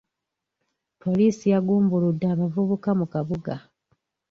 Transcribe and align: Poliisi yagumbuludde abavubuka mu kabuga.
Poliisi 1.01 1.45
yagumbuludde 1.53 2.25
abavubuka 2.33 2.89
mu 2.99 3.05
kabuga. 3.13 3.53